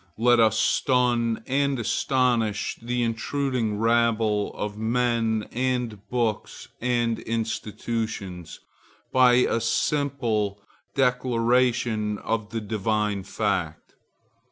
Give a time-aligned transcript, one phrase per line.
[0.17, 8.59] Let us stun and astonish the intruding rabble of men and books and institutions,
[9.11, 10.59] by a simple
[10.95, 13.93] declaration of the divine fact.